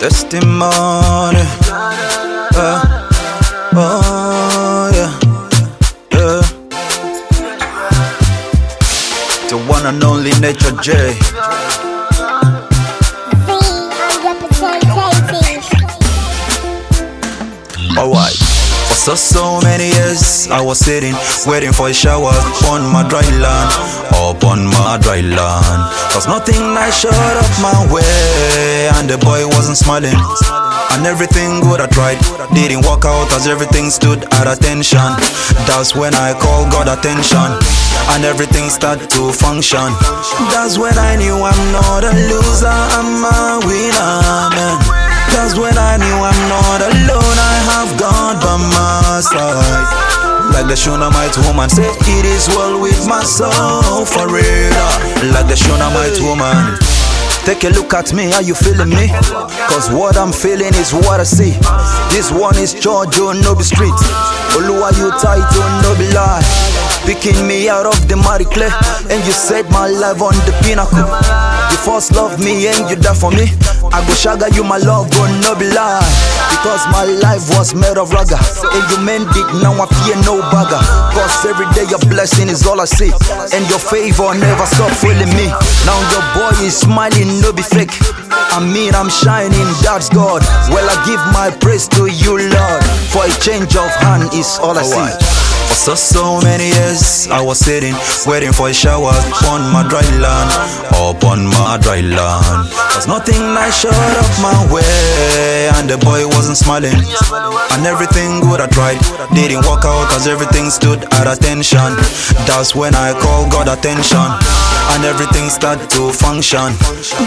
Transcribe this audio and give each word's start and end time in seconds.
Testimony. 0.00 1.40
Uh, 2.58 3.08
oh, 3.74 4.90
yeah. 4.94 5.12
Yeah. 6.12 6.40
The 9.48 9.56
one 9.68 9.86
and 9.86 10.02
only 10.04 10.30
Nature 10.40 10.76
J. 10.82 11.85
so, 19.06 19.14
so 19.14 19.60
many 19.62 19.86
years, 19.94 20.50
I 20.50 20.60
was 20.60 20.82
sitting, 20.82 21.14
waiting 21.46 21.70
for 21.70 21.86
a 21.86 21.94
shower 21.94 22.34
on 22.66 22.82
my 22.90 23.06
dry 23.06 23.22
land, 23.38 23.70
upon 24.10 24.66
my 24.66 24.98
dry 25.00 25.22
land. 25.22 25.80
Cause 26.10 26.26
nothing 26.26 26.58
nice 26.74 27.06
showed 27.06 27.14
up 27.14 27.46
my 27.62 27.86
way, 27.86 28.90
and 28.98 29.06
the 29.06 29.14
boy 29.22 29.46
wasn't 29.54 29.78
smiling. 29.78 30.18
And 30.90 31.06
everything 31.06 31.60
good 31.60 31.78
I 31.78 31.86
tried 31.86 32.18
didn't 32.50 32.82
work 32.82 33.04
out 33.06 33.30
as 33.30 33.46
everything 33.46 33.90
stood 33.90 34.26
at 34.42 34.50
attention. 34.50 35.06
That's 35.70 35.94
when 35.94 36.10
I 36.18 36.34
called 36.34 36.74
God 36.74 36.90
attention, 36.90 37.46
and 38.10 38.24
everything 38.26 38.66
started 38.74 39.06
to 39.14 39.30
function. 39.30 39.86
That's 40.50 40.82
when 40.82 40.98
I 40.98 41.14
knew 41.14 41.38
I'm 41.46 41.62
not 41.70 42.02
a 42.02 42.10
loser, 42.10 42.74
I'm 42.74 43.22
a 43.22 43.62
winner, 43.62 44.50
man. 44.50 45.06
That's 45.30 45.54
when 45.54 45.78
I 45.78 45.94
knew 46.00 46.16
I'm 46.26 46.40
not 46.48 46.80
alone, 46.80 46.95
side. 49.26 50.54
Like 50.54 50.68
the 50.70 50.76
Shunammite 50.76 51.36
woman 51.46 51.68
said, 51.68 51.90
it 52.06 52.24
is 52.24 52.46
well 52.54 52.80
with 52.80 53.06
my 53.08 53.22
soul 53.22 54.06
for 54.06 54.30
real. 54.30 54.86
Like 55.34 55.50
the 55.50 55.56
Shunammite 55.58 56.20
woman. 56.22 56.78
Take 57.44 57.62
a 57.62 57.70
look 57.70 57.94
at 57.94 58.12
me, 58.12 58.26
how 58.30 58.40
you 58.40 58.54
feeling 58.54 58.90
me? 58.90 59.06
Cause 59.70 59.90
what 59.90 60.16
I'm 60.16 60.32
feeling 60.32 60.74
is 60.74 60.92
what 60.92 61.20
I 61.20 61.24
see. 61.24 61.54
This 62.10 62.30
one 62.30 62.56
is 62.58 62.74
Georgia, 62.74 63.34
no 63.34 63.54
be 63.54 63.62
street. 63.62 63.94
Oluwa, 64.58 64.90
you 64.98 65.10
title, 65.22 65.70
no 65.82 65.94
be 65.98 66.10
lie. 66.14 66.42
Picking 67.06 67.46
me 67.46 67.68
out 67.68 67.86
of 67.86 68.08
the 68.08 68.16
muddy 68.16 68.46
clay, 68.46 68.70
and 69.10 69.24
you 69.24 69.32
set 69.32 69.70
my 69.70 69.86
life 69.86 70.20
on 70.22 70.34
the 70.42 70.54
pinnacle. 70.62 71.06
First 71.86 72.18
love 72.18 72.42
me 72.42 72.66
and 72.66 72.90
you 72.90 72.96
die 72.98 73.14
for 73.14 73.30
me. 73.30 73.46
I 73.94 74.02
go 74.02 74.12
shaga 74.18 74.50
you 74.50 74.64
my 74.66 74.76
love, 74.82 75.06
go 75.14 75.22
no 75.46 75.54
be 75.54 75.70
lie. 75.70 76.02
Because 76.50 76.82
my 76.90 77.06
life 77.22 77.46
was 77.54 77.78
made 77.78 77.94
of 77.96 78.10
ragga. 78.10 78.34
And 78.74 78.82
you 78.90 78.98
mend 79.06 79.30
it, 79.30 79.46
now 79.62 79.70
I 79.78 79.86
fear 80.02 80.18
no 80.26 80.42
bagger. 80.50 80.82
Cause 81.14 81.46
every 81.46 81.70
day 81.78 81.86
your 81.86 82.02
blessing 82.10 82.48
is 82.50 82.66
all 82.66 82.80
I 82.82 82.86
see. 82.90 83.14
And 83.54 83.62
your 83.70 83.78
favor 83.78 84.34
never 84.34 84.66
stop 84.66 84.90
failing 84.98 85.30
me. 85.38 85.46
Now 85.86 85.98
your 86.10 86.26
boy 86.34 86.52
is 86.66 86.74
smiling, 86.76 87.38
no 87.40 87.54
be 87.54 87.62
fake. 87.62 87.94
I 88.50 88.58
mean, 88.58 88.94
I'm 88.94 89.08
shining, 89.08 89.70
that's 89.80 90.08
God. 90.10 90.42
Well, 90.74 90.84
I 90.90 90.96
give 91.06 91.22
my 91.30 91.54
praise 91.62 91.86
to 91.94 92.10
you, 92.10 92.34
Lord. 92.50 92.82
For 93.14 93.22
a 93.22 93.32
change 93.38 93.76
of 93.78 93.88
hand 94.02 94.34
is 94.34 94.58
all 94.58 94.76
I 94.76 94.82
see. 94.82 95.46
For 95.66 95.74
so, 95.74 95.94
so 95.94 96.40
many 96.42 96.66
years, 96.72 97.28
I 97.28 97.42
was 97.42 97.58
sitting, 97.58 97.94
waiting 98.26 98.52
for 98.52 98.68
a 98.70 98.74
shower 98.74 99.12
upon 99.30 99.60
my 99.72 99.86
dry 99.86 100.00
land, 100.18 100.48
upon 101.16 101.46
my 101.46 101.78
dry 101.80 102.00
land. 102.00 102.68
Cause 102.92 103.08
nothing 103.08 103.40
nice 103.54 103.80
showed 103.80 104.14
up 104.20 104.30
my 104.40 104.56
way, 104.72 105.68
and 105.76 105.88
the 105.88 105.96
boy 105.98 106.26
wasn't 106.36 106.56
smiling. 106.56 106.96
And 107.72 107.86
everything 107.86 108.40
good 108.40 108.60
I 108.60 108.68
tried 108.68 109.00
didn't 109.32 109.64
work 109.64 109.84
out, 109.84 110.08
cause 110.12 110.26
everything 110.26 110.70
stood 110.70 111.04
at 111.16 111.26
attention. 111.26 111.96
That's 112.44 112.74
when 112.74 112.94
I 112.94 113.12
called 113.16 113.52
God 113.52 113.68
attention, 113.68 114.28
and 114.92 115.04
everything 115.04 115.48
started 115.48 115.88
to 115.96 116.12
function. 116.12 116.76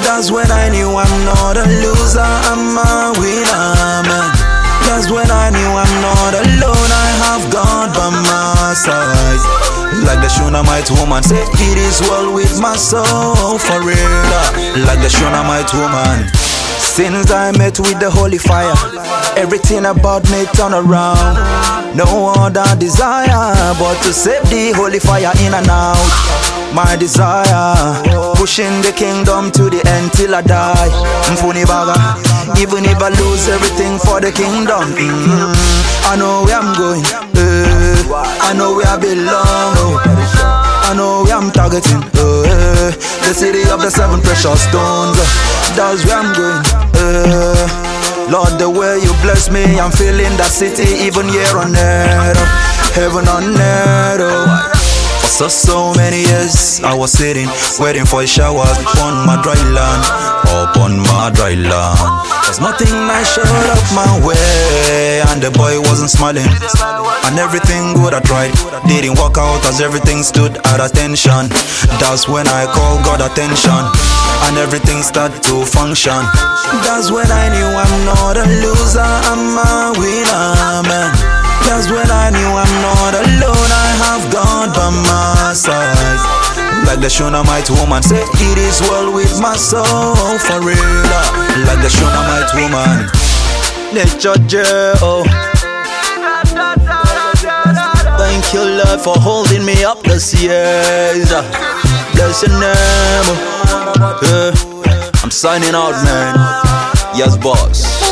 That's 0.05 0.31
when 0.31 0.49
I 0.51 0.69
knew 0.69 0.89
I'm 0.93 1.15
not 1.25 1.57
a 1.57 1.65
loser, 1.81 2.31
I'm 2.49 2.77
a 2.77 3.13
winner, 3.17 4.05
man. 4.05 4.29
That's 4.85 5.09
when 5.11 5.29
I 5.29 5.49
knew 5.53 5.71
I'm 5.83 5.93
not 6.01 6.33
alone, 6.33 6.89
I 7.05 7.07
have 7.25 7.43
God 7.51 7.87
by 7.93 8.09
my 8.09 8.73
side. 8.73 9.78
Like 10.05 10.21
the 10.21 10.29
Shunammite 10.29 10.89
woman 10.99 11.23
said, 11.23 11.45
it 11.53 11.77
is 11.77 12.01
well 12.01 12.33
with 12.33 12.59
my 12.59 12.75
soul 12.75 13.57
for 13.59 13.79
real. 13.81 14.11
Like 14.85 15.01
the 15.01 15.09
Shunammite 15.09 15.71
woman. 15.73 16.27
Since 16.79 17.31
I 17.31 17.51
met 17.57 17.79
with 17.79 17.99
the 17.99 18.09
holy 18.09 18.37
fire, 18.37 18.73
everything 19.37 19.85
about 19.85 20.23
me 20.31 20.45
turn 20.53 20.73
around. 20.73 21.37
No 21.95 22.33
other 22.35 22.65
desire 22.77 23.53
but 23.79 23.95
to 24.03 24.13
save 24.13 24.43
the 24.49 24.71
holy 24.75 24.99
fire 24.99 25.31
in 25.45 25.53
and 25.53 25.67
out. 25.69 25.97
My 26.73 26.95
desire, 26.95 27.73
pushing 28.35 28.81
the 28.85 28.93
kingdom 28.95 29.49
to 29.51 29.69
the 29.69 29.81
end 29.89 30.11
till 30.13 30.35
I 30.35 30.41
die. 30.41 30.89
Mfuni 31.33 31.65
baga, 31.65 31.97
even 32.61 32.85
if 32.85 33.01
I 33.01 33.09
lose 33.09 33.47
everything 33.49 33.97
for 33.97 34.21
the 34.21 34.31
kingdom. 34.31 34.83
mm, 34.93 35.53
I 36.11 36.15
know 36.15 36.43
where 36.45 36.59
I'm 36.59 36.75
going, 36.77 37.01
eh, 37.41 37.68
I 38.11 38.53
know 38.57 38.75
where 38.75 38.87
I 38.87 38.97
belong. 38.97 39.75
I 40.89 40.93
know 40.95 41.23
where 41.23 41.35
I'm 41.37 41.51
targeting, 41.51 42.01
eh, 42.17 42.89
the 43.27 43.33
city 43.33 43.61
of 43.69 43.81
the 43.81 43.91
seven 43.91 44.21
precious 44.21 44.63
stones. 44.65 45.17
That's 45.77 46.01
where 46.05 46.17
I'm 46.17 46.33
going. 46.33 46.65
eh. 46.97 47.67
Lord, 48.29 48.57
the 48.57 48.69
way 48.69 48.97
you 49.01 49.13
bless 49.21 49.49
me, 49.49 49.79
I'm 49.79 49.91
feeling 49.91 50.33
that 50.37 50.49
city 50.53 50.85
even 51.05 51.29
here 51.29 51.57
on 51.57 51.73
earth, 51.77 52.37
heaven 52.93 53.27
on 53.27 53.43
earth. 53.57 54.21
oh. 54.21 54.75
For 55.21 55.47
so, 55.49 55.93
so 55.93 55.93
many 55.95 56.25
years, 56.25 56.81
I 56.83 56.93
was 56.93 57.11
sitting, 57.13 57.47
waiting 57.79 58.05
for 58.05 58.21
a 58.23 58.27
shower 58.27 58.65
upon 58.65 59.25
my 59.25 59.37
dry 59.41 59.55
land, 59.71 60.01
upon 60.49 60.99
my 60.99 61.29
dry 61.33 61.53
land. 61.53 61.97
Cause 62.43 62.59
nothing 62.59 62.89
I 62.91 63.21
showed 63.23 63.69
up 63.71 63.81
my 63.93 64.09
way, 64.25 64.51
and 65.39 65.47
the 65.47 65.57
boy 65.57 65.79
wasn't 65.87 66.11
smiling. 66.11 66.43
And 67.23 67.39
everything 67.39 67.95
good 67.95 68.11
I 68.13 68.19
tried 68.19 68.51
didn't 68.87 69.15
work 69.15 69.39
out 69.39 69.63
as 69.63 69.79
everything 69.79 70.23
stood 70.23 70.59
at 70.67 70.83
attention. 70.83 71.47
That's 72.03 72.27
when 72.27 72.47
I 72.47 72.67
called 72.67 73.07
God 73.07 73.23
attention, 73.23 73.79
and 74.49 74.57
everything 74.59 74.99
started 74.99 75.39
to 75.47 75.63
function. 75.63 76.19
That's 76.83 77.07
when 77.11 77.29
I 77.31 77.45
knew 77.55 77.69
I'm 77.71 77.95
not 78.03 78.35
a 78.35 78.45
loser, 78.59 79.11
I'm 79.31 79.55
a 79.55 79.95
winner, 79.95 80.83
man. 80.91 81.11
That's 81.63 81.87
when 81.87 82.09
I 82.09 82.35
knew 82.35 82.51
I'm 82.51 82.75
not 82.83 83.13
alone, 83.15 83.69
I 83.71 83.89
have 84.03 84.23
God 84.33 84.67
by 84.75 84.91
my 84.91 85.53
side. 85.55 86.19
Like 86.83 86.99
the 86.99 87.09
Shunammite 87.09 87.69
woman 87.79 88.03
said, 88.03 88.27
it 88.27 88.57
is 88.57 88.81
well 88.81 89.13
with 89.13 89.39
my 89.39 89.55
soul 89.55 89.85
for 90.43 90.59
real. 90.59 90.83
Like 91.63 91.79
the 91.79 91.91
Shunammite 91.91 92.51
woman. 92.59 93.18
Nature 93.93 94.35
J, 94.47 94.61
oh. 95.01 95.23
Thank 98.17 98.53
you, 98.53 98.61
Lord, 98.61 99.01
for 99.01 99.15
holding 99.17 99.65
me 99.65 99.83
up 99.83 100.01
this 100.03 100.33
years. 100.41 101.29
Bless 102.13 102.43
your 102.43 102.59
name. 102.59 103.27
Yeah. 104.21 104.51
I'm 105.23 105.31
signing 105.31 105.73
out, 105.73 105.93
man. 106.03 106.35
Yes, 107.17 107.35
boss. 107.37 108.08